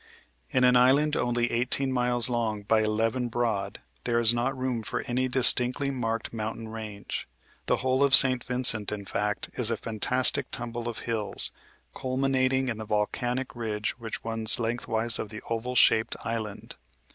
[0.49, 5.01] In an island only eighteen miles long by eleven broad there is not room for
[5.01, 7.27] any distinctly marked mountain range.
[7.67, 8.43] The whole of St.
[8.43, 11.51] Vincent, in fact, is a fantastic tumble of hills,
[11.93, 16.77] culminating in the volcanic ridge which runs lengthwise of the oval shaped island.